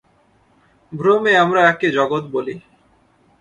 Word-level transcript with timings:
ভ্রমে 0.91 1.33
আমরা 1.37 1.61
একে 1.67 1.87
জগৎ 1.91 2.23
বলি। 2.31 2.53